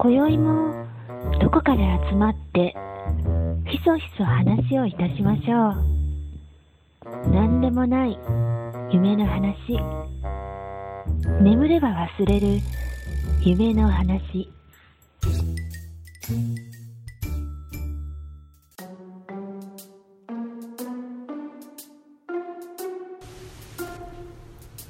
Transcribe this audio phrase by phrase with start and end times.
[0.00, 0.86] 今宵も
[1.40, 2.72] どこかで集まって
[3.66, 7.30] ひそひそ話をいたしましょう。
[7.32, 8.16] 何でもない
[8.92, 9.76] 夢の話。
[11.42, 12.60] 眠れば忘れる
[13.40, 14.48] 夢の話。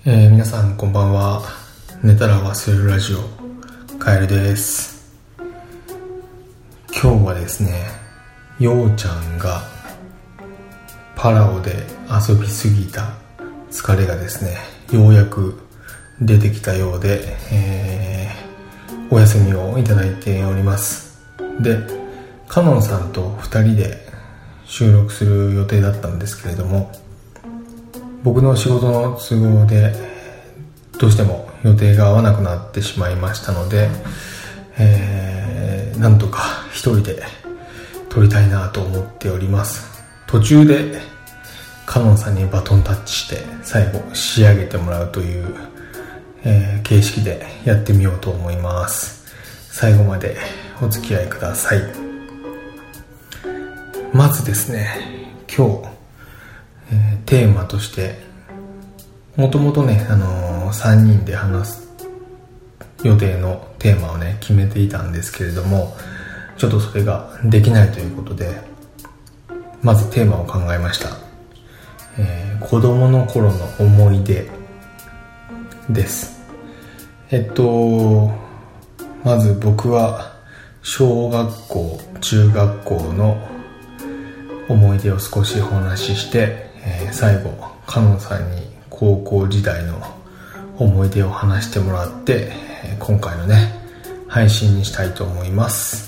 [0.04, 1.42] えー、皆さんこんばんは。
[2.02, 4.97] 寝たら忘れるラジオカエルです。
[7.48, 7.86] ですね。
[8.60, 9.62] ようちゃんが
[11.16, 11.72] パラオで
[12.28, 13.14] 遊びすぎた
[13.70, 14.58] 疲れがですね
[14.92, 15.58] ようやく
[16.20, 21.22] 出てきたようで、えー、お休みをいただいております。
[21.60, 21.78] で
[22.48, 23.96] カノンさんと2人で
[24.66, 26.92] 収録する予定だったんですけれども
[28.22, 29.94] 僕の仕事の都合で
[30.98, 33.88] どうしても予定が合わなくなってしまいましたので、
[34.78, 37.22] えー、なんとか一人で
[38.08, 39.84] 撮りたいなと思っております。
[40.28, 41.00] 途中で
[41.86, 45.54] カノンさんにバトンタッチして最後仕上げてもらうという、
[46.44, 49.26] えー、形式でやってみようと思います。
[49.70, 50.36] 最後まで
[50.80, 51.82] お付き合いください。
[54.12, 54.88] まずですね
[55.54, 55.98] 今日
[56.90, 58.16] えー、テーマとして
[59.36, 61.88] もともとね、あのー、3人で話す
[63.04, 65.94] 予定のテーマをね決めていたんですけれども
[66.58, 68.60] ちょっとそれができないということで
[69.82, 71.16] まずテーマを考えました、
[72.18, 74.50] えー、子供の頃の思い出
[75.88, 76.38] です。
[77.30, 78.30] えっと
[79.24, 80.36] まず僕は
[80.82, 83.48] 小学校中学校の
[84.68, 87.50] 思い出を少しお話ししてえー、最後
[87.86, 90.00] カノンさんに高校時代の
[90.78, 92.52] 思い出を話してもらって、
[93.00, 93.74] 今回のね
[94.28, 96.07] 配信にしたいと思います、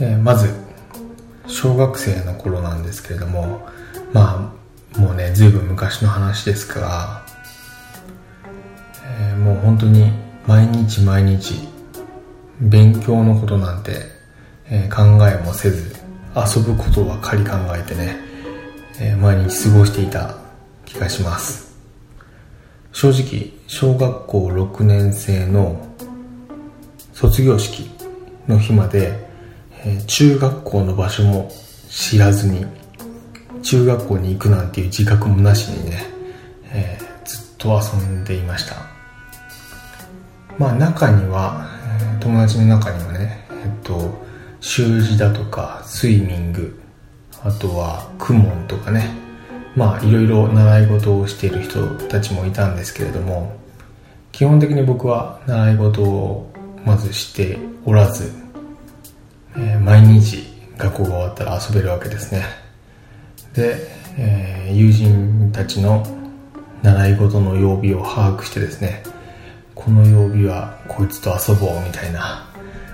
[0.00, 0.54] え、まず
[1.46, 3.66] 小学生の頃なんですけれども
[4.12, 4.52] ま
[4.96, 7.24] あもうね随分昔の話ですが、
[9.20, 10.12] えー、もう本当に
[10.46, 11.54] 毎日毎日
[12.60, 14.02] 勉強のことなんて、
[14.70, 15.96] えー、考えもせず
[16.34, 18.28] 遊ぶことばかり考えてね
[19.00, 20.36] え毎日過ごしていた
[20.84, 21.76] 気がします。
[22.92, 25.86] 正直小学校6年生の
[27.12, 27.90] 卒業式
[28.48, 29.27] の日まで、
[30.06, 31.50] 中学校の場所も
[31.88, 32.66] 知らずに
[33.62, 36.02] 中学校に行くなんていう自覚もなしにね、
[36.72, 38.76] えー、ずっと遊んでいました。
[40.58, 41.66] まあ中には、
[42.20, 44.26] 友達の中にはねえっと
[44.60, 46.80] 習字だとかスイミング
[47.44, 49.08] あとは公文とかね
[49.76, 53.56] まあいろいろ習い事をしている人たちもいたんですけれども
[54.32, 56.52] 基本的に僕は習い事を
[56.84, 58.32] まずしておらず、
[59.56, 60.44] えー、毎日
[60.76, 62.44] 学校が終わったら遊べるわけですね。
[63.54, 63.76] で、
[64.16, 66.04] えー、友人たちの
[66.82, 69.02] 習い事の曜日を把握してですね
[69.74, 72.46] この曜日はこいつと遊ぼうみたいな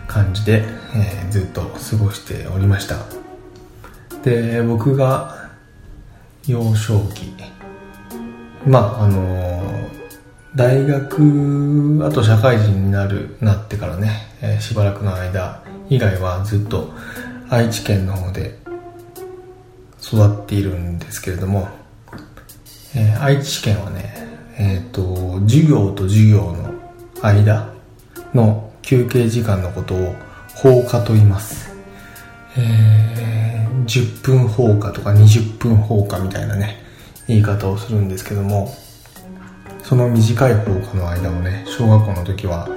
[0.07, 2.97] 感じで、えー、ずっと過ごしておりました。
[4.23, 5.51] で僕が
[6.47, 7.35] 幼少期
[8.67, 9.91] まああの
[10.55, 16.91] 大学あと社会人になるなってからね、え、しばらくの間以外はずっと
[17.51, 18.59] 愛知県の方で
[20.03, 21.69] 育っているんですけれども、
[22.95, 24.15] えー、愛知県はね
[24.57, 26.75] えっ、ー、と授業と授業の
[27.23, 27.73] 間
[28.35, 30.15] の休憩時間のことを
[30.55, 31.75] 放課と言います、
[32.57, 32.95] えー
[33.85, 36.83] 10分放課とか20分放課みたいなね
[37.27, 38.75] 言い方をするんですけども
[39.83, 42.69] その短い放課の間をね小学校の時は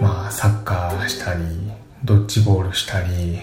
[0.00, 1.40] まあサッカーしたり
[2.04, 3.40] ドッジボールしたり、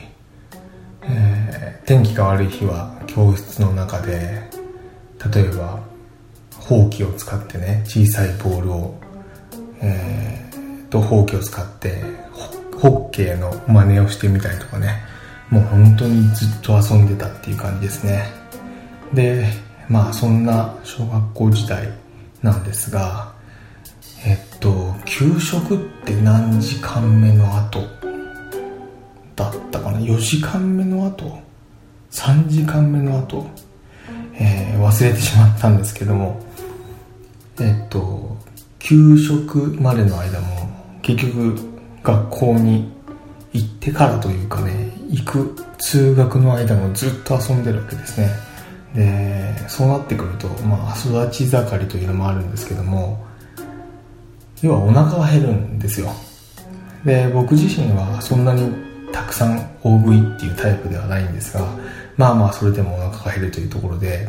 [1.03, 4.49] えー、天気が悪い日は教室の中で
[5.33, 5.79] 例えば
[6.59, 8.99] ほうきを使ってね小さいボールを、
[9.81, 12.01] えー、とほうきを使って
[12.77, 15.01] ホッケーの真似をしてみたりとかね
[15.49, 18.25] もう本当にずっと遊んでたっていう感じですね。
[19.13, 19.45] で
[19.87, 21.87] まあそんな小学校時代
[22.41, 23.31] なんですが
[24.25, 27.81] えっと給食って何時間目の後
[29.51, 29.99] だったかな。
[29.99, 31.39] 4時間目の後。
[32.11, 33.45] 3時間目の後、
[34.33, 36.41] えー、忘れてしまったんですけども。
[37.59, 38.37] えっと
[38.79, 40.69] 給食までの間も
[41.01, 41.57] 結局
[42.03, 42.91] 学校に
[43.53, 48.29] 行ってからというかね行く通学の間もずっと遊んでるわけですね。
[48.93, 53.25] でそうなってくると、まあ、育ち盛りというのもあるんですけども
[54.61, 56.11] 要はお腹が減るんですよ。
[57.03, 58.71] で僕自身はそんなに
[59.15, 61.65] たくさん大食いっていうタイプではないんですが
[62.17, 64.27] まあまあそれでもお腹が減るというところで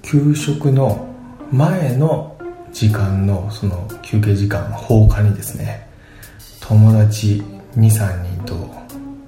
[0.00, 1.08] 給食の
[1.50, 2.38] 前の
[2.72, 5.88] 時間のその休憩時間放課にですね
[6.60, 7.42] 友達
[7.76, 8.54] 23人と、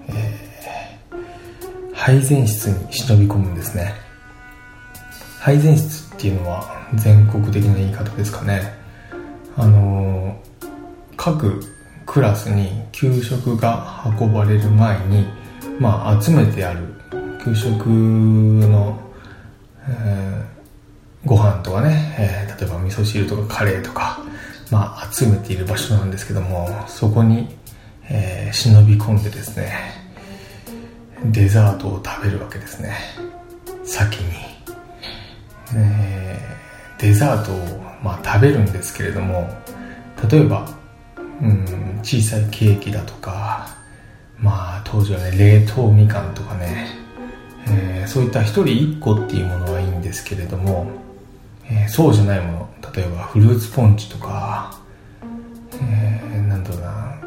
[0.06, 3.94] えー、配膳室に忍び込むんですね。
[5.40, 8.62] 配膳室っていうのは全国的な言い方ですかね。
[9.56, 10.66] あのー、
[11.16, 11.60] 各
[12.14, 15.26] クラスに給食が運ばれる前に、
[15.80, 16.94] まあ、集めてある
[17.44, 18.96] 給食の、
[19.88, 24.20] えー、ご飯とかね、えー、例えば味噌汁とかカレーとか、
[24.70, 27.48] まあ、集めている場所なんですけどもそこに、
[28.08, 29.72] えー、忍び込んでですね
[31.32, 32.96] デザートを食べるわけですね。
[33.82, 34.34] 先に、
[35.74, 39.50] えー、デザートを、まあ、食べるんですけれども
[40.30, 40.83] 例えば、
[41.42, 43.68] うん、小さいケーキだとか
[44.38, 46.88] まあ当時はね冷凍みかんとかね、
[47.68, 50.86] えー、そういった1人1個っていうものはいいんですけれども、
[51.64, 54.78] えー、そうじゃないもの例えばフルーツポンチとか、
[55.72, 57.18] えー、なんだろうな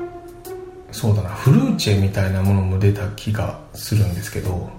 [0.92, 4.70] そうだなフルーチェみたいなものも出た気がするんですけど、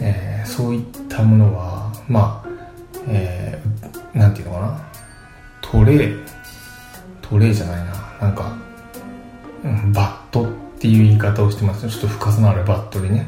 [0.00, 2.48] えー、そういったものはまあ、
[3.08, 4.90] えー、なんていうのかな
[5.60, 6.24] トレー
[7.20, 8.05] トレーじゃないな。
[8.20, 8.56] なんか、
[9.64, 10.46] うん、バットっ
[10.78, 11.88] ていう言い方をしてます。
[11.88, 13.26] ちょっと深さのあるバットにね、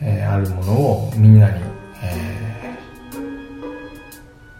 [0.00, 1.60] えー、あるものをみんなに、
[2.02, 2.78] え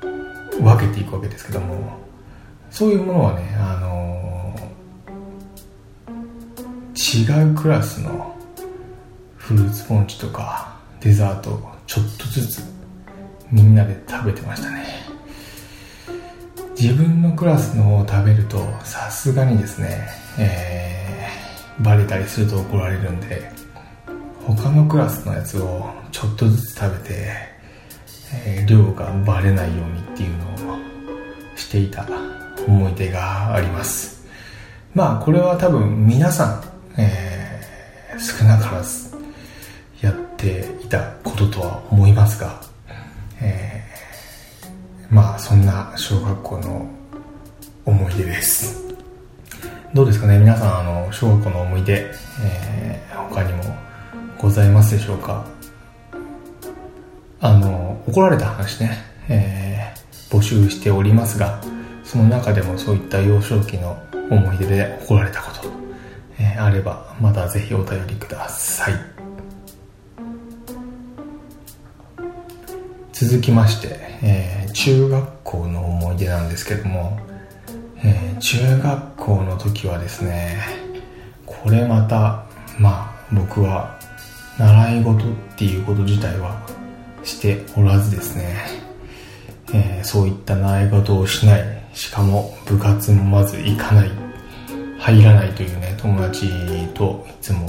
[0.02, 2.04] ー、分けていくわけですけども。
[2.74, 8.36] そういうものはね、あのー、違うクラスの
[9.36, 12.64] フルーツポンチとかデザートをちょっとずつ
[13.52, 15.03] みんなで食べてましたね。
[16.84, 20.06] 自分のクラスのを食べるとさすがにですね、
[20.38, 23.50] えー、バレたりすると怒られるんで
[24.46, 27.32] 他のクラスのやつをちょっとずつ食べて、
[28.34, 30.36] えー、量がバレないようにっていう
[30.66, 30.78] のを
[31.56, 32.06] していた
[32.68, 34.22] 思い出があります。
[34.92, 36.60] まあこれは多分皆さ
[36.96, 39.10] ん、えー、少なからず
[40.02, 42.60] やっていたこととは思いますが、
[45.14, 46.90] まあそんな小学校の
[47.84, 48.82] 思い出です。
[49.94, 50.40] どうですかね？
[50.40, 52.10] 皆さんあの小学校の思い出、
[52.42, 53.62] えー、他にも
[54.36, 55.46] ございますでしょうか？
[57.40, 61.60] あの怒られた話ね、えー、募集しておりますが
[62.02, 63.96] その中でもそういった幼少期の
[64.30, 65.70] 思い出で怒られたこと、
[66.40, 68.94] えー、あればまたぜひお便りください。
[73.12, 77.18] 続きまして、えー、中学校の思い出なんですけども、
[78.04, 80.58] えー、中学校の時はですね
[81.46, 82.44] これまた
[82.78, 83.98] まあ僕は
[84.58, 86.60] 習い事っていうこと自体は
[87.22, 88.56] しておらずですね、
[89.72, 91.62] えー、そういった習い事をしない
[91.94, 94.10] しかも部活もまず行かない
[94.98, 96.48] 入らないというね友達
[96.94, 97.68] といつも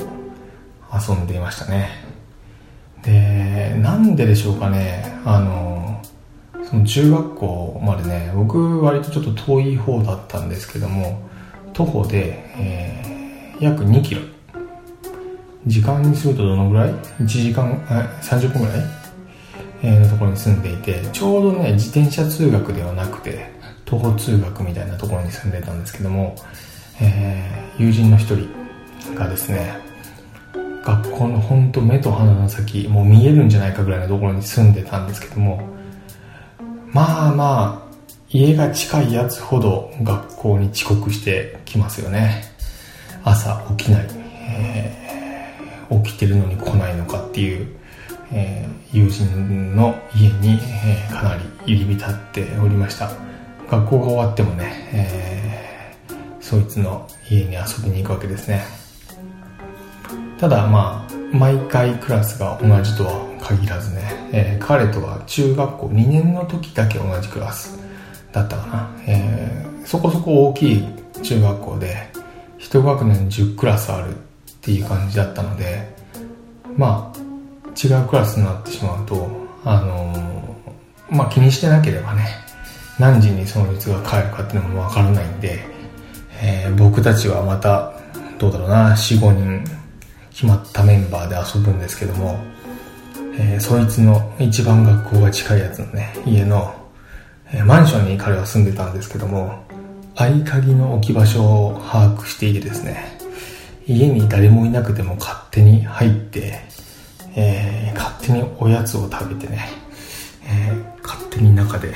[0.91, 1.89] 遊んでいましたね。
[3.03, 5.74] でなんででしょうかねあの
[6.83, 11.21] 中学校までね僕割とちょっと遠い方だったんですけども
[11.73, 14.21] 徒歩で、えー、約2キロ
[15.67, 16.89] 時間にするとどのぐらい
[17.21, 17.73] ?1 時間、
[18.21, 18.83] 30分ぐらい、
[19.81, 23.49] えー、のところに住んでいてちょうどね自転車通学ではなくて
[23.85, 26.35] 徒歩通学みたいなところに住んでたんですけども、
[27.01, 28.47] えー、友人の一人
[29.15, 29.77] がですね
[30.83, 35.74] 学校の本当目と鼻の先もう見えるんじゃないかぐらいのところに住んでたんですけども
[36.95, 37.95] まあまあ
[38.29, 42.45] 家が近いやつほど学校に遅刻してきますよね。
[43.25, 44.07] 朝起きない、
[44.49, 47.75] えー、起きてるのに来ないのかっていう
[48.31, 53.11] えー、友人の家に、えー、かなり入り浸っておりました。
[53.69, 58.63] 学校が終わってもね、えー、そいつの家に遊びに行くわけですね。
[60.39, 64.01] ただまあ毎回クラスが同じとは限らずね、
[64.31, 67.79] えー、彼とは中学校2年の時だけ同じクラス
[68.31, 70.85] だったかな、えー、そこそこ大きい
[71.21, 71.95] 中学校で
[72.59, 74.13] 1学年10クラスあるっ
[74.61, 75.95] ていう感じだったので
[76.75, 77.19] まあ
[77.75, 79.27] 違うクラスになってしまうと
[79.63, 82.45] あのー、まあ気にしてなければね
[82.99, 85.59] 何時にその率が帰るかっていうのもわからないんで、
[86.41, 87.93] えー、僕たちはまた、
[88.39, 89.63] どうだろうな、4、5人
[90.31, 92.39] 決まったメンバーで遊ぶんですけども、
[93.37, 96.73] えー、そいつの一番学校が近いやつのね、家の、
[97.51, 99.65] えー、マンションに彼は住んでたんですけども、
[100.17, 103.17] 合鍵の置き場所を把握していてですね
[103.85, 106.61] 家に誰もいなくても勝手に入って、
[107.35, 109.67] えー、勝手におやつを食べてね、
[110.47, 111.93] えー、勝手に中で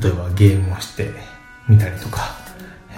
[0.00, 1.10] 例えばゲームをして
[1.68, 2.36] みたりとか、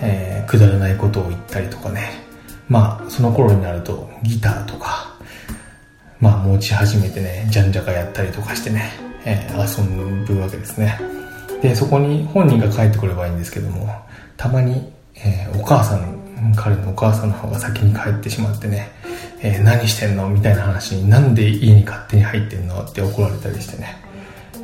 [0.03, 2.23] えー、くだらないことを言ったりとかね。
[2.67, 5.04] まあその頃になるとギターとか
[6.21, 8.91] まあ持ち始めてねじゃんじゃかやったりとかしてね、
[9.25, 10.99] えー、遊ぶわけですね。
[11.63, 13.89] でそこに本人が帰ってくればいいんですけども
[14.37, 16.25] たまに、えー、お母さん
[16.57, 18.91] 彼のお母さんの方が先に帰ってしまってね、
[19.41, 23.97] えー、何してんのみたいな話になんで家に勝手に入ってんのって怒られたりしてね、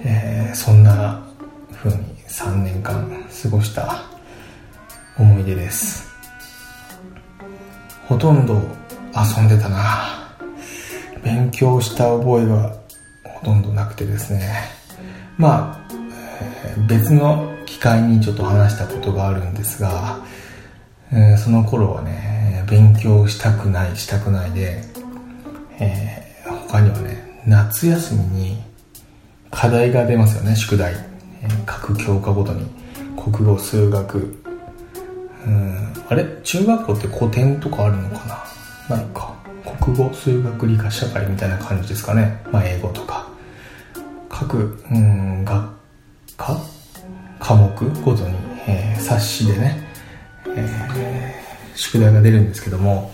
[0.04, 1.22] えー、そんな
[1.72, 3.08] 風に3年間
[3.42, 4.02] 過ごした
[5.18, 6.10] 思い出です。
[8.06, 8.60] ほとんど
[9.14, 10.19] 遊んでたな。
[11.22, 12.76] 勉強した覚えが
[13.24, 14.52] ほとんどなくてですね。
[15.36, 15.94] まあ、
[16.42, 20.18] えー、別の機会にちょっと話したことがあるんですが、
[21.12, 24.82] えー、その頃はね勉強したくないしたくないで、
[25.78, 28.62] えー、他にはね夏休みに
[29.50, 30.94] 課題が出ますよね宿題、
[31.42, 32.66] えー、各教科ごとに。
[33.16, 34.18] 国語数学。
[35.46, 36.24] うんあれ？
[36.42, 38.44] 中学校って古典とかあるのか
[38.88, 38.96] な？
[38.96, 39.34] ないか。
[39.64, 42.42] 国語数学理科社会みたいな感じですかね。
[42.50, 43.28] まあ英語とか。
[44.28, 45.68] 各うん学
[46.36, 46.60] 科？
[47.38, 48.34] 科目ごとに、
[48.68, 49.90] えー、冊子でね
[50.56, 53.12] えー、宿題が出るんですけども、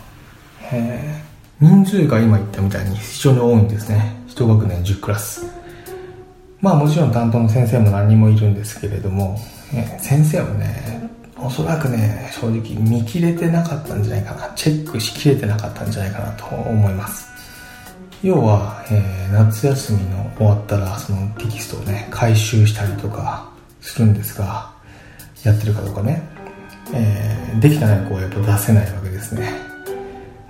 [0.72, 4.16] えー、人数が今言ったみたいに非常に多いんですね。
[4.28, 5.46] 1学年10クラス。
[6.60, 9.38] まあもちろん担当の先生も何人もいるんですけれども、
[9.74, 14.52] えー、先生もねおそらくね正直見切れてなかったんじゃないかな。
[14.54, 17.28] チェックしきれてなかったんじゃないかなと思います。
[18.22, 23.50] 要は、えー、夏休みの終わったらそのテキストをね回収したりとか
[23.80, 24.72] するんですが
[25.44, 26.22] やってるかどうかね。
[26.94, 29.52] えー、できたない子はやっぱ出せないわけですね。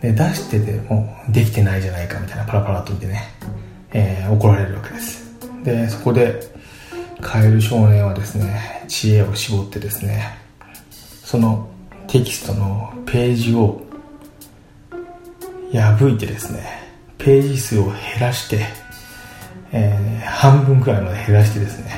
[0.01, 3.23] で出しててもできてないじゃないかみたいなパラパラと見てね、
[3.93, 5.25] えー、怒られるわけです。
[5.65, 6.39] でそこで
[7.21, 10.46] カエル少年はですね知恵を絞ってですね
[11.27, 11.69] その
[12.07, 13.83] テキストのページを
[15.73, 16.65] 破いてですね
[17.19, 18.65] ページ数を減らして、
[19.73, 21.91] えー、半分くらいまで減らしてですね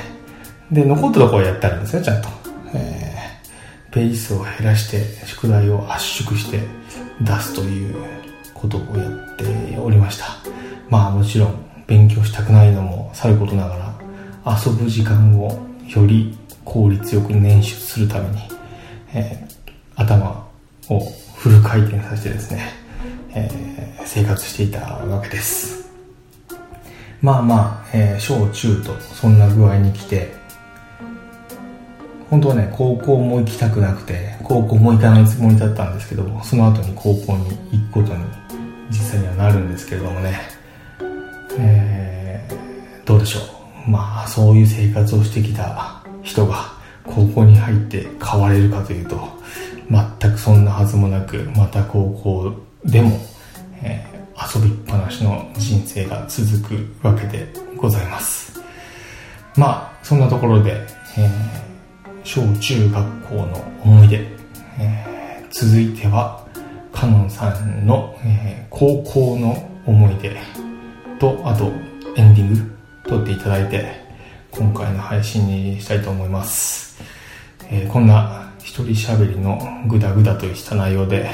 [0.71, 2.27] で残ったところをやってあるんですよちゃんと、
[2.73, 3.09] えー
[3.91, 6.59] ページ数を減らして宿題を圧縮して
[7.21, 7.95] 出すという
[8.53, 10.25] ことをやっておりました。
[10.89, 13.95] まあもちろん勉強したくないのもさることなが
[14.45, 18.41] ら遊ぶ時間をより効率よく捻出するために、
[19.13, 20.47] えー、頭
[20.89, 20.99] を
[21.35, 22.71] フル回転させてですね、
[23.33, 25.89] えー、生活していたわけです。
[27.21, 30.31] まあまあ、えー、小中とそんな具合に来て
[32.29, 38.23] 本当はね高校も行きたくなくて高校も行かないつもりだったんですけどその後に高校に行くことに
[38.89, 40.39] 実際にはなるんですけれどもね、
[41.57, 43.39] えー、どうでしょ
[43.87, 43.89] う。
[43.89, 46.78] まあそういう生活をしてきた人が
[47.27, 49.19] 高校に入って変われるかというと
[49.89, 52.53] 全くそんなはずもなくまた高校
[52.85, 53.19] でも、
[53.81, 58.61] えー、遊びっぱなしの人生が続くわけでございます。
[59.55, 60.85] まあそんなところで、
[61.17, 61.69] えー
[62.23, 64.17] 小中学校の思い出、
[64.79, 66.45] えー、続いては
[66.91, 70.37] カノンさんの、えー、高校の思い出
[71.19, 71.71] とあと
[72.15, 72.71] エンディング
[73.07, 74.05] 撮っていただいて
[74.51, 76.88] 今回の配信にしたいと思います、
[77.71, 81.29] えー、こんな一人喋りのグダグダとした内容で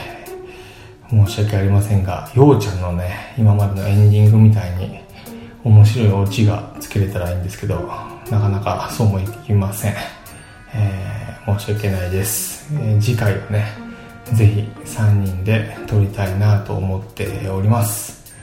[1.10, 5.00] 申し訳ありませんがようちゃんのね今までのエンディングみたいに
[5.63, 7.75] 面白いオチがつけれたらいいんですけど
[8.30, 9.94] なかなかそうもいきません。
[10.74, 13.65] えー、申し訳ないです、えー、次回はね
[14.34, 18.34] ぜひ3人で撮りたいなと思っております。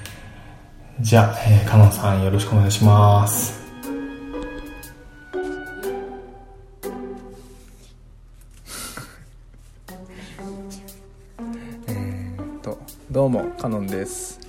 [1.01, 3.62] じゃあ、えー、カノンさんよろしくお願いします。
[13.13, 14.41] どうもカノンです。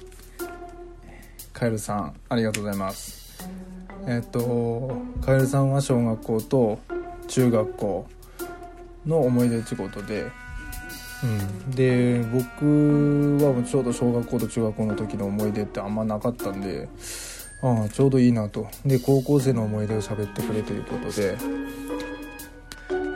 [1.52, 3.46] カエルさんありがとうございます。
[4.08, 4.90] えっ、と
[5.20, 6.80] カエルさんは小学校と
[7.28, 8.08] 中学校
[9.06, 10.32] の思い出ってことで、
[11.24, 16.88] うん、で僕はちょうど小学校と中学校の時の思い出ってあんまなかったんで
[17.62, 18.70] ああちょうどいいなと。
[18.86, 21.38] で高校生の思い出を喋ってくれということで。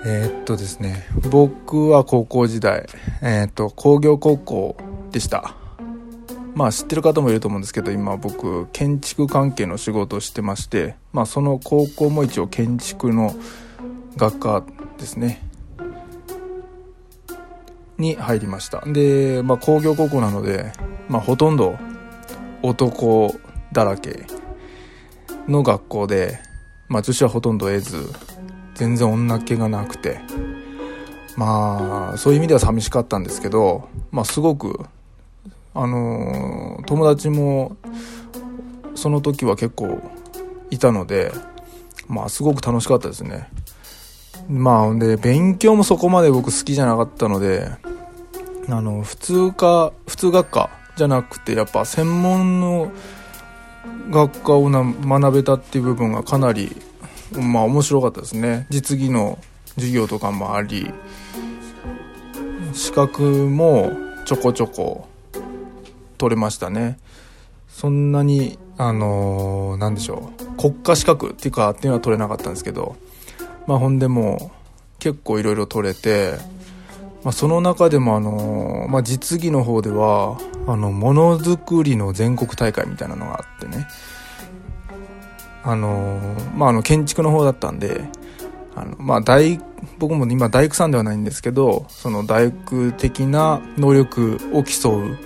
[0.05, 2.85] えー、っとですね僕は高校時代、
[3.21, 4.77] えー、っと工業高校
[5.11, 5.55] でした。
[6.55, 13.35] まあ知ってる方もいると思うんですけど今僕建築関係の仕事をしてましてまあその高校も一応建築の
[14.15, 14.63] 学科
[14.97, 15.43] ですね。
[17.99, 18.81] に入りました。
[18.85, 20.71] で、まあ、工業高校なので、
[21.09, 21.77] まあ、ほとんど
[22.61, 23.33] 男
[23.71, 24.27] だらけ
[25.47, 26.39] の学校で、
[26.89, 28.13] まあ、女子はほとんど得ず
[28.75, 30.19] 全然女っ気がなくて。
[31.37, 34.87] まあそういう意味では寂しかったんですけど、まあ、すごく
[35.79, 37.77] あの友達も
[38.95, 40.01] その時は結構
[40.71, 41.31] いたので
[42.07, 43.47] まあすごく楽しかったですね。
[44.49, 47.69] まあで勉強もそこまで僕好きじゃなかったので
[48.69, 52.91] あの普通科普通学科じゃなくてやっぱ専門の
[54.09, 56.75] 学科を学べたっていう部分がかなり
[57.33, 58.65] まあ面白かったですね。
[58.71, 59.37] 実技の
[59.75, 60.91] 授業とかもあり
[62.73, 63.91] 資格も
[64.25, 65.07] ちょこちょこ
[66.17, 66.97] 取れましたね。
[67.67, 70.57] そんなにあのー、でしょう。
[70.57, 72.95] 国家資格っていうかっていうのは取れなかったんですけど
[73.67, 74.51] まあほんでも
[74.99, 76.33] 結構いろいろ取れて、
[77.23, 83.87] まあ、その中でもあのー、まあ、実技の方ではあのものづくりの全国大会みたいなのがあってね。
[85.63, 88.05] あのー、まああの建築の方だったんで
[88.75, 89.59] あのまあ大
[89.97, 95.17] 僕も今大工さんではないんですけどその大工的な能力を競う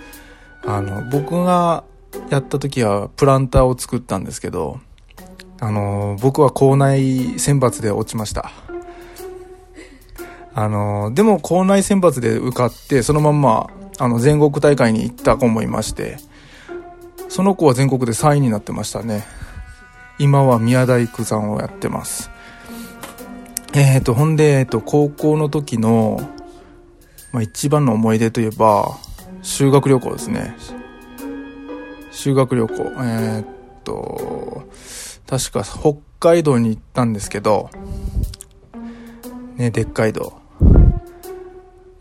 [0.63, 1.83] あの僕が
[2.29, 4.79] やった時はプランターを作ったんですけど
[5.59, 8.51] あの僕は校内選抜で落ちました。
[10.53, 16.17] あのでも校内選抜で受かってそのまんまあの全国大会に行った子もいまして
[17.29, 19.23] その子は全国で3位になってましたね。
[20.19, 22.29] 今は宮大工さんをやってます。
[23.73, 26.19] えっ、ー、とほんで、えー、と高校の時の、
[27.31, 28.97] まあ、一番の思い出といえば
[29.41, 30.55] 修学旅行ですね。
[32.11, 32.73] 修学旅行。
[32.75, 33.45] えー、っ
[33.83, 34.67] と
[35.27, 37.69] 確か北海道に行ったんですけど
[39.55, 40.39] ねでっかい道。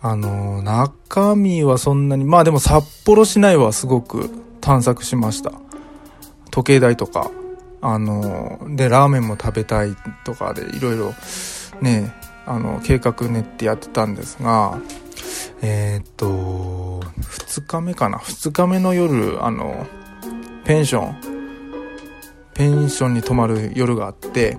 [0.02, 5.52] あの中身はそんなにまあでも札幌市内はすごく探索しました。
[6.50, 7.30] 時計台とか。
[7.82, 11.14] あのでラーメンも食べたいとかでいろいろ
[11.80, 12.12] ね
[12.44, 14.78] あの計画練ってやってたんですが
[15.62, 18.18] えー、っと2日目かな。
[18.18, 19.86] 2日目の夜あの
[20.64, 21.30] ペンション。
[22.60, 24.58] ペンションに泊まる夜があって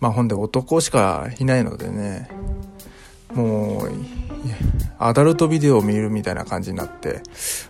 [0.00, 2.30] まあほんで男しかいないのでね
[3.34, 3.90] もう
[4.98, 7.22] アダルトビデオを見るみたいな感じになって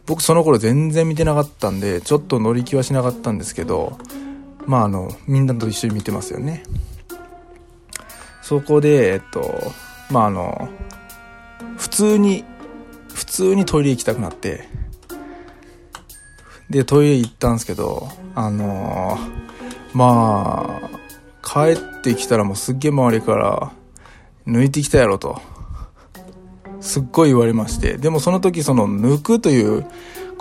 [0.06, 3.98] 僕その頃全然見てなかったんでちょっと乗り気はしなかったんですけど
[4.64, 6.62] まああのみんなと一緒に見てますよね。
[8.42, 9.72] そこでえっと
[10.08, 10.68] まああの
[11.76, 12.44] 普通に
[13.14, 14.68] 普通にトイレ行きたくなって
[16.72, 20.90] で、トイレ行ったんですけど、あのー、まあ、
[21.46, 23.72] 帰ってきたらもうすっげえ周りから、
[24.46, 25.40] 抜いてきたやろと。
[26.80, 27.98] すっごい言われまして。
[27.98, 29.84] でもその時その、抜くという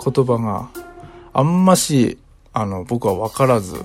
[0.02, 0.70] 言葉が
[1.34, 2.18] あんまし、
[2.54, 3.76] あの、僕は分からず、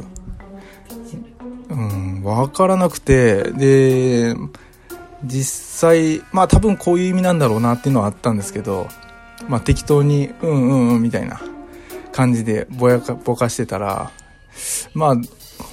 [1.69, 4.35] うん、分からなくて、で、
[5.23, 8.87] 実際、まあ多分こういう意味なんだろうなっていうのはあったんですけど、
[9.47, 11.41] まあ適当に、うんうんうんみたいな
[12.11, 14.11] 感じでぼやか、ぼかしてたら、
[14.93, 15.15] まあ、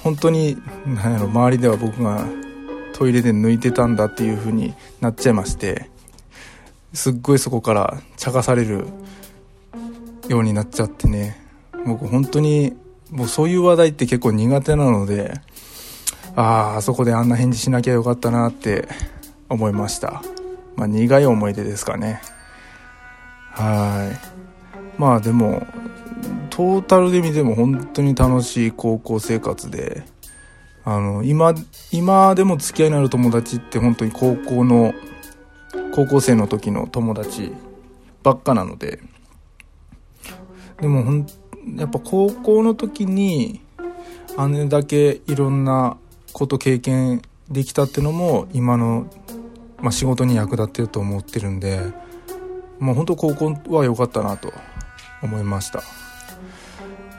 [0.03, 2.25] 本当に、なんやろ、周りでは僕が
[2.93, 5.89] トイレで抜いてたんだっていう風になっちゃいまして、
[6.93, 8.85] すっごいそこから茶化される
[10.27, 11.41] ようになっちゃってね、
[11.85, 12.75] 僕本当に、
[13.11, 15.33] もうそういう話題って結構苦手なので、
[16.35, 18.87] ああ、あそこであんな返事しなきゃよかったなって
[19.49, 20.21] 思いました。
[20.75, 22.21] まあ苦い思い出ですかね。
[23.51, 24.99] はい。
[24.99, 25.65] まあでも、
[26.49, 30.03] トータルで見ても本当に楽しい高校生活で、
[30.83, 31.53] あの、今、
[31.91, 34.93] 今でも付き合いのある友達って本当に高校の、
[35.93, 37.51] 高校生の時の友達
[38.23, 38.99] ばっかなので、
[40.79, 41.25] でもほん、
[41.75, 43.61] やっぱ高校の時に、
[44.37, 45.97] あれだけいろんな
[46.33, 49.07] こと経験できたってのも今の、
[49.85, 51.79] まあ、仕事に役立ってると思ってるんで、
[52.79, 54.51] まあ、本当高校は良かったなと
[55.21, 55.83] 思いました。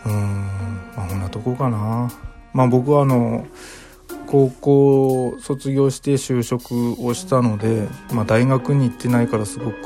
[0.05, 0.49] うん
[0.97, 2.11] まあこんなとこかな
[2.53, 3.47] まあ僕はあの
[4.27, 9.77] 高校卒業して就職をしたので、まあ、大学に行ってないからすごく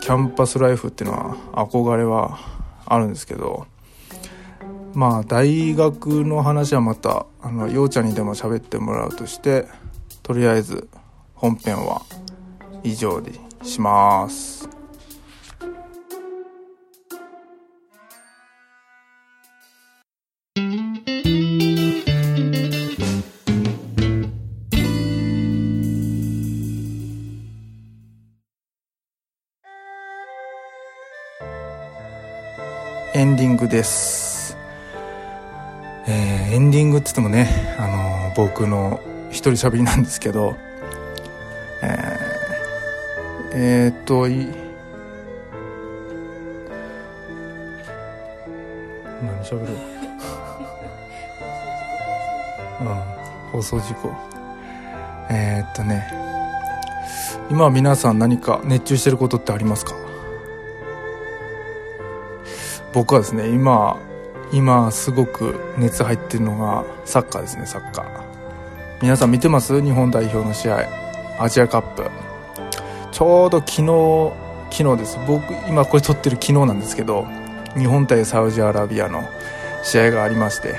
[0.00, 2.40] キャンパスライフっていうのは憧れは
[2.86, 3.68] あるんですけど
[4.94, 9.68] まあ大学の話はまたあのようちゃんにでも喋ってもらうとして
[10.24, 10.88] とりあえず
[11.42, 12.02] 本編は
[12.84, 13.32] 以上に
[13.64, 14.68] します。
[33.14, 34.56] エンディングです。
[36.06, 39.00] えー、エンディングってってもね、あの、僕の
[39.30, 40.54] 一人喋りなんですけど、
[43.54, 44.46] えー、っとい
[49.22, 49.72] 何喋る
[52.80, 52.84] う？
[52.84, 52.86] ん
[53.52, 54.10] 放送事故。
[55.30, 56.10] えー、っとね
[57.50, 59.94] 今皆さん何か熱中してることってありますか？
[62.94, 63.98] 僕はですね今
[64.50, 68.06] 今すごく熱入ってるのがサッカーですねサッカー。
[69.02, 69.82] 皆さん見てます？
[69.82, 70.88] 日本代表の試合。
[71.38, 72.10] アジアカップ
[73.12, 74.32] ちょうど昨日
[74.70, 75.18] 昨日です。
[75.26, 77.26] 僕今これ撮ってる昨日なんですけど
[77.76, 79.22] 日本対サウジアラビアの
[79.84, 80.76] 試合がありまして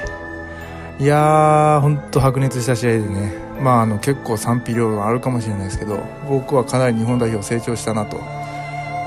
[1.00, 3.44] いやー本当白熱した試合でね。
[3.62, 8.18] まああの結構賛否両論あるかもしれないですけど僕はかなり日本代表成長したなと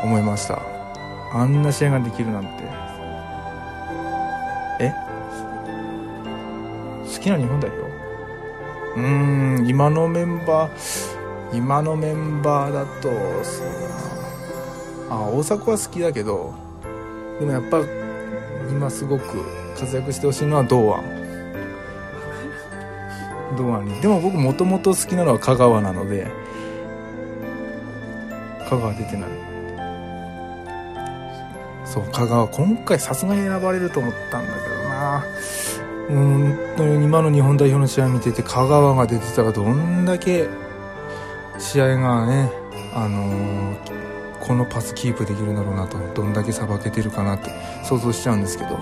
[0.05, 0.63] 思いました。
[1.33, 2.49] あんな試合ができるなんて。
[4.79, 4.93] え？
[7.13, 7.87] 好きな日本代表？
[8.97, 11.16] うーん今のメンバー
[11.53, 13.09] 今のメンバーだと
[13.45, 13.97] そうだな。
[15.09, 16.53] あ大迫は好きだけど
[17.39, 17.81] でもやっぱ
[18.71, 19.25] 今すごく
[19.79, 21.05] 活躍してほしいのは堂安。
[23.57, 24.01] 堂安に。
[24.01, 26.27] でも僕もともと好きなのは香川なので
[28.69, 29.31] 香川出てない。
[31.85, 35.25] そう香川今回さすがに選ばれると思ったんだけどな。
[36.09, 40.49] うん今の日本代表の試合見てて香川が出てたらどんだけ
[41.67, 42.51] 試合がね
[42.95, 47.51] あのー、このパスキープできるんだろうなとどんだけさばけてるかなって
[47.85, 48.79] 想像しちゃうんですけど。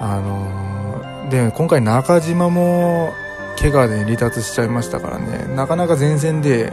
[0.00, 3.14] あのー、で今回中島も
[3.58, 5.54] 怪我で離脱しちゃいましたからね。
[5.54, 6.72] なかなか前線で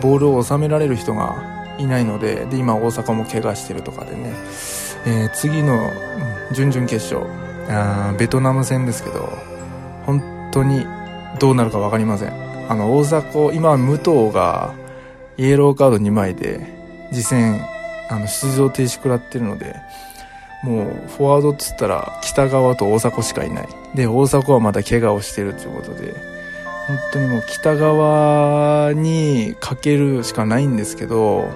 [0.00, 4.32] ボールを収められる人がいないのでで今大阪も怪我してるとかでね、
[5.06, 5.90] えー、次の
[6.52, 7.30] 準々決勝
[7.68, 9.28] あベトナム戦ですけど
[10.06, 10.86] 本当に
[11.38, 12.41] どうなるか分かりません。
[12.72, 14.72] あの大迫今武藤が
[15.36, 16.66] イエローカード2枚で
[17.12, 17.66] 次戦
[18.08, 19.76] あの出場停止食らってるので
[20.64, 23.68] もうフォワードっつったら北川と大迫しかいない。
[23.94, 26.14] で大迫はまだ怪我をしてるということで
[26.86, 31.50] 本当にもう北側にかけるしかないんですけど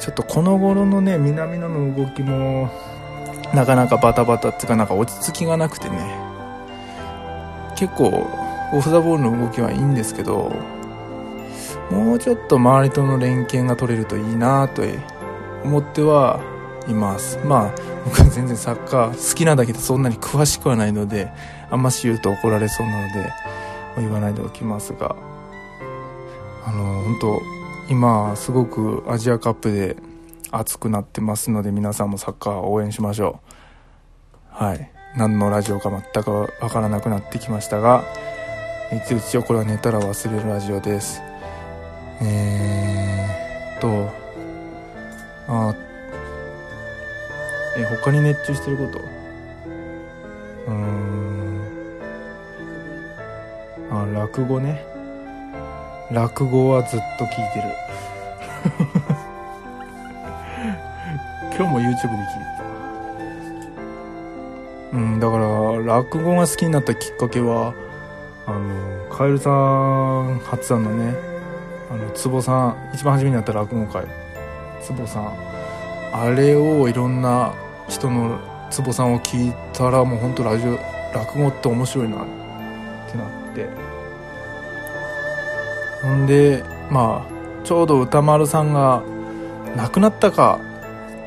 [0.00, 2.68] ちょっとこの頃のね南野の動きも
[3.54, 6.18] なかなかバタバタっていうかなんか落ち着きがなくてね
[7.76, 8.39] 結構
[8.72, 10.52] オフ・ザ・ボールの動きはいいんですけど
[11.90, 14.82] もうちょっと周りとの連携が取れるといいなと
[15.64, 16.40] 思っては
[16.88, 17.38] います。
[17.44, 21.30] まあ僕は全然サッカー好きなだけでそんなに詳しくはないので
[21.70, 23.32] あんまし言うと怒られそうなので
[23.98, 25.16] 言わないでおきますが。
[26.66, 27.42] あの本当
[27.88, 29.96] 今すごくアジアカップで
[30.52, 33.40] 熱くなってますので皆さんもサッカー応援しましょ
[34.60, 34.64] う。
[34.64, 34.90] はい。
[35.16, 36.30] 何のラジオか全く
[36.60, 38.04] わからなくなってきましたが
[38.92, 41.22] 一応これは寝たら忘れるラジオです。
[42.22, 44.10] えー、っと
[45.48, 45.74] あ
[47.76, 49.00] え他に熱中してること？
[50.66, 51.60] うん。
[53.92, 54.84] あ落語ね。
[56.10, 57.68] 落語はずっと聞いてる。
[61.56, 62.08] 今日も YouTube で聞いて
[64.92, 64.96] た。
[64.96, 65.44] うんだから
[66.00, 67.72] 落語が好きになったきっかけは
[68.50, 71.14] あのカエルさん初案のね
[71.90, 74.04] あの坪さん一番初めにやった落語会
[74.82, 75.32] 坪さん。
[76.12, 77.54] あれをいろんな
[77.88, 80.78] 人の坪さんを聞いたらもうほんとラジオ
[81.14, 82.26] 落語って面白いなっ
[83.10, 83.68] てなって。
[86.02, 89.02] ほんでまあちょうど歌丸さんが
[89.76, 90.58] 亡くなったか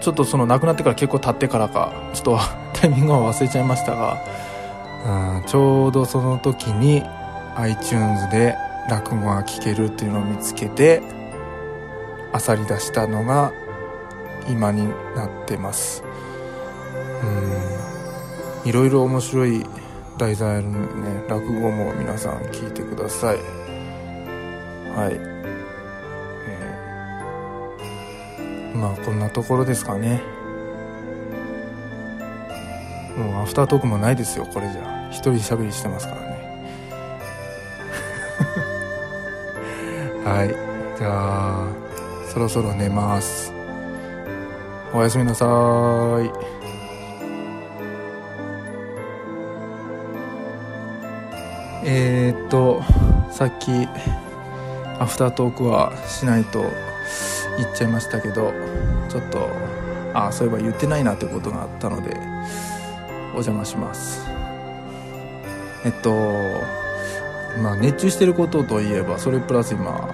[0.01, 2.39] ちょっとその亡くなってから結構経ってからかちょっと
[2.73, 4.17] タイミングは忘れちゃいましたが、
[5.47, 7.03] ちょうどその時に
[7.55, 8.55] iTunes で
[8.89, 11.01] 落語が聴けるっていうのを見つけて
[12.33, 13.51] 漁り出したのが
[14.49, 16.03] 今になってます。
[17.23, 17.25] う
[18.69, 19.65] んいろいろ面白い
[20.17, 23.37] 題材あるんでね落語も皆さん聞いてください。
[24.95, 25.17] はい、
[26.47, 30.21] えー、まあこんなところですかね。
[33.17, 35.09] もうアフタートークもないですよこれじゃ。
[35.11, 36.33] 一人喋りしてますからね。
[40.25, 40.49] はい。
[40.97, 41.67] じゃあ
[42.31, 43.53] そろそろ寝ます。
[44.93, 46.53] おやすみなさい。
[51.85, 52.81] えー、っと
[53.29, 53.87] さっき
[54.99, 56.61] アフタートークはしないと
[57.57, 58.53] 言っちゃいましたけど
[59.09, 59.49] ちょっと
[60.13, 62.17] あそういえば言ってないなってことがあったので
[63.33, 64.25] お邪魔します。
[65.85, 66.11] えっと
[67.61, 70.13] まあ熱中してることといえばそれプラス今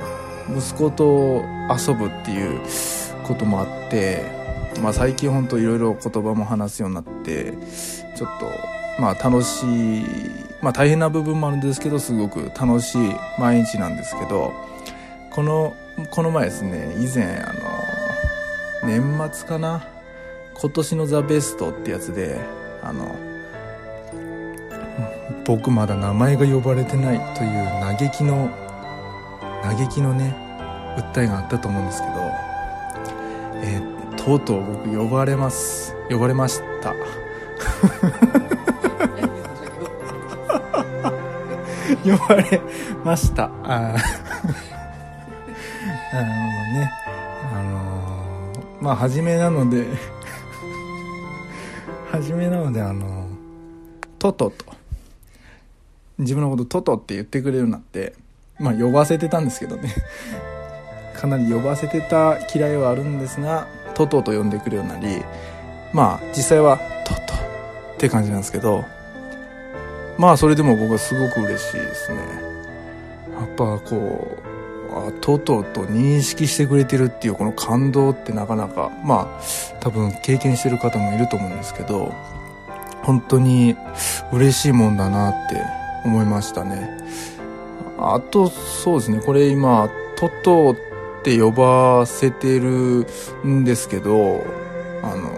[0.49, 2.61] 息子と遊ぶっていう
[3.23, 4.25] こともあって、
[4.81, 7.53] まあ、最近ほんといろいろ言葉も話すようになって
[8.15, 8.51] ちょっと
[8.99, 10.03] まあ楽しい
[10.61, 14.53] まあ大変な部分もあるんですけどすごく楽しい毎日なんですけど
[15.31, 15.75] この
[16.11, 19.87] この前ですね以前あの年末かな
[20.55, 22.39] 今年のザ・ベストってやつで
[22.83, 23.15] あの
[25.45, 28.49] 僕まだ名前が呼ばれてないという嘆きの
[29.63, 30.35] 嘆きのね
[30.97, 32.13] 訴えがあったと思うんですけど、
[33.63, 36.93] えーとうとう僕呼ばれます呼ばれました。
[42.03, 42.61] 呼ばれ
[43.03, 43.45] ました。
[43.45, 43.97] あー。
[46.13, 46.21] あの
[46.73, 46.91] ね。
[47.53, 49.85] あのーまあ初めなので
[52.11, 53.27] 初めなのであの
[54.17, 54.65] トトと。
[56.17, 58.13] 自分のことトトって言ってくれるようになって
[58.59, 59.93] まあ呼ばせてたんですけどね。
[61.15, 65.21] かなり呼ばせてた嫌いはあるんですがトトと呼んでくるようになり
[65.93, 67.19] まあ実際はトト
[67.95, 68.85] って感じなんですけど
[70.17, 72.17] まあそれでも僕はすごく嬉しいですね。
[73.37, 74.48] やっぱこう
[75.07, 82.13] あトトと認識してくれてるっていうこの感動ってなかなかまあ多分経験してる方もいると思うんですけど
[83.03, 83.75] 本当に
[84.31, 85.63] 嬉しいもんだなって
[86.05, 86.97] 思いましたね。
[87.97, 89.19] あとそうですね。
[89.19, 93.05] これ今トトって呼ばせてる
[93.45, 94.43] んですけど
[95.03, 95.31] あの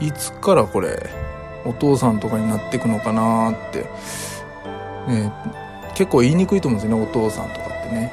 [0.00, 1.10] いつからこれ
[1.64, 3.82] お父さんとかになってくのかなって、
[5.08, 5.32] ね、
[5.94, 8.12] 結構言いにくいと思うんですよねお父さんとかってね。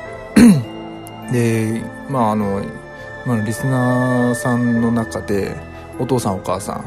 [1.31, 2.61] でまああの
[3.25, 5.55] 今のリスナーさんの中で
[5.99, 6.83] お父さんお母さ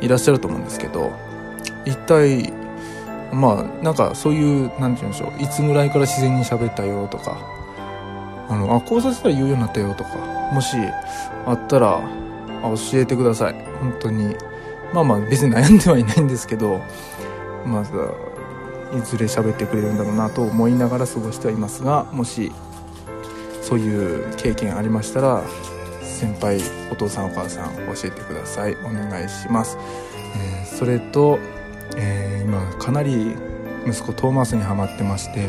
[0.00, 1.12] んいらっしゃると思うんですけど
[1.84, 2.52] 一体
[3.32, 7.38] まあなんかそういうなんて言うんでしょういつぐらいから自然に喋ったよとか
[8.48, 10.16] あのあこうさせたら言うようになったよとか
[10.52, 10.76] もし
[11.46, 12.00] あったら
[12.62, 13.54] 教えてください。
[13.80, 14.36] 本当に。
[14.94, 16.80] まあまあ別に悩んではいないんですけど
[17.66, 17.92] まず
[18.96, 22.52] いずれ喋ってくれるんだろうなと思いながら過ごしてはいますがもし
[23.62, 25.42] そういう経験ありましたら
[26.02, 28.76] 先輩お父さんお母さん教えてください。
[28.84, 29.78] お願いします、
[30.36, 31.38] えーそれと、
[31.96, 33.34] えー今かなり
[33.86, 35.46] 息子トーマスにはまってまして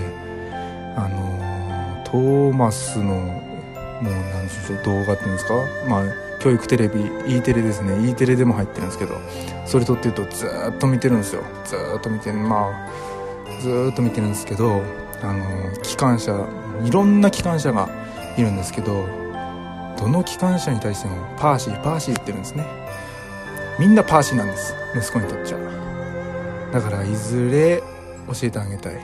[0.95, 5.56] あのトーマスのもう何でしょう動画っていうんですか？
[5.89, 6.04] まあ
[6.39, 8.10] 教育テレビ E テレですね。
[8.10, 9.19] E テレでも入ってるんですけど
[9.65, 11.43] それ撮ってるとずーっと見てるんですよ。
[11.65, 12.38] ずっと見てる。
[12.38, 12.89] まあ
[13.62, 14.81] ずっと見てるんですけど
[15.21, 16.47] あの機関車
[16.84, 17.89] いろんな機関車が
[18.38, 19.05] いるんですけど
[19.97, 22.65] どの機関車に対してもパーシーパーシー言ってるんですね。
[23.79, 25.58] みんなパーシーなんです息子にとっちゃ。
[26.71, 27.81] だからいずれ
[28.27, 28.99] 教えてあげたい。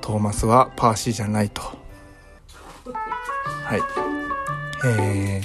[0.00, 1.62] トーマスはパーシーじゃないと。
[1.62, 1.76] は
[3.76, 3.80] い。
[4.86, 5.42] え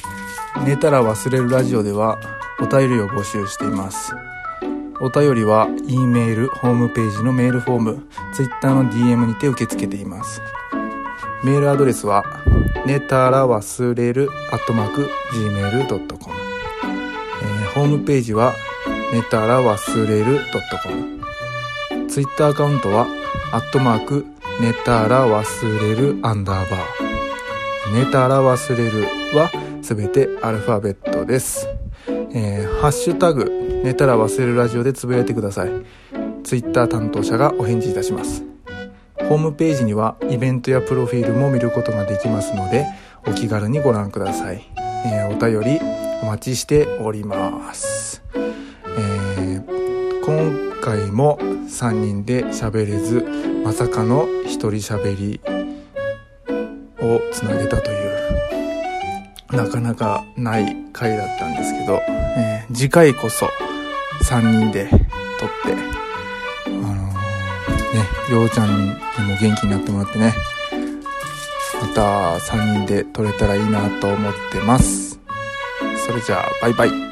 [0.56, 2.20] ー、寝たら忘れるラジオでは
[2.60, 4.14] お便りを募集しています。
[5.04, 10.42] お便りは E メールホームページのメールフォーム Twitter の DM にて受け付けています。
[11.44, 12.24] メールアドレスは
[12.86, 16.36] 寝たら忘れるアットマーク Gmail.com、
[17.42, 18.54] えーホームページは
[19.12, 20.40] 寝たら忘れる
[20.84, 23.08] .com ツイッターアカウントは
[23.54, 24.26] アットマーク
[24.60, 26.82] 寝たら忘れるアンダーバー。
[27.94, 29.50] 寝たら忘れるは
[29.82, 31.68] すべてアルファベットです、
[32.34, 35.72] えーハッシュタグ寝たら忘れるラジオでつぶやいてください。
[36.44, 38.44] ツイッター担当者がお返事いたします。
[39.32, 42.86] ホームページにはイベントやプロフィールも見ることができますので
[43.26, 44.70] お気軽にご覧ください、
[45.06, 45.80] えーお便り
[46.22, 53.26] お待ちしております、えー今回も3人で喋れず
[53.64, 55.40] まさかの一人喋り
[57.00, 62.02] をつなげたというなかなかない回だったんですけど、
[62.38, 63.48] えー次回こそ
[64.32, 65.74] 3人で撮って
[66.66, 66.96] あのー
[67.94, 68.90] ねようちゃんに
[69.28, 70.34] も元気になってもらってね。
[71.82, 75.20] また3人で撮れたらいいなと思ってます。
[76.08, 77.11] それじゃあバイバイ。